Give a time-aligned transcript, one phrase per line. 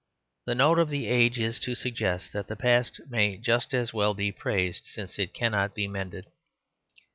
[0.47, 4.15] The note of the age is to suggest that the past may just as well
[4.15, 6.25] be praised, since it cannot be mended.